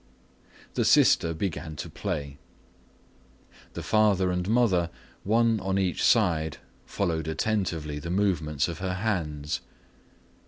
The 0.73 0.83
sister 0.83 1.31
began 1.31 1.75
to 1.75 1.87
play. 1.87 2.39
The 3.73 3.83
father 3.83 4.31
and 4.31 4.49
mother, 4.49 4.89
one 5.23 5.59
on 5.59 5.77
each 5.77 6.01
side, 6.03 6.57
followed 6.87 7.27
attentively 7.27 7.99
the 7.99 8.09
movements 8.09 8.67
of 8.67 8.79
her 8.79 8.95
hands. 8.95 9.59